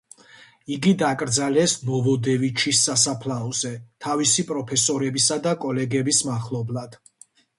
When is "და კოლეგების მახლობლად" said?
5.47-7.01